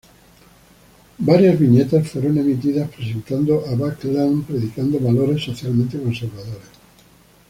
Varias 1.19 1.59
viñetas 1.59 2.09
fueron 2.09 2.35
emitidas, 2.39 2.89
presentando 2.89 3.63
a 3.67 3.75
Backlund 3.75 4.45
predicando 4.47 4.99
valores 4.99 5.43
socialmente 5.43 6.01
conservadores. 6.01 6.65